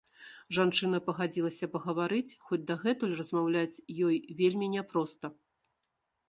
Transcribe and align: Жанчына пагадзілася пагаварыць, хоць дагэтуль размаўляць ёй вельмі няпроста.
Жанчына 0.57 0.99
пагадзілася 1.09 1.69
пагаварыць, 1.75 2.35
хоць 2.45 2.59
дагэтуль 2.71 3.13
размаўляць 3.21 3.81
ёй 4.07 4.15
вельмі 4.41 4.67
няпроста. 4.79 5.25